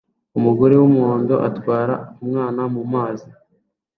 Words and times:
Umugore 0.37 0.73
wumuhondo 0.81 1.35
atwara 1.49 1.93
umwana 2.23 2.61
mumazi 2.73 3.29